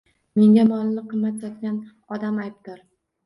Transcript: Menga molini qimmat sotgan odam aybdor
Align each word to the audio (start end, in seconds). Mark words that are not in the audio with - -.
Menga 0.37 0.63
molini 0.69 1.03
qimmat 1.11 1.37
sotgan 1.45 1.77
odam 2.17 2.43
aybdor 2.47 2.83